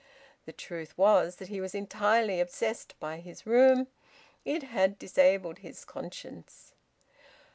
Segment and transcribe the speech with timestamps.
[0.45, 3.85] The truth was that he was entirely obsessed by his room;
[4.43, 6.73] it had disabled his conscience.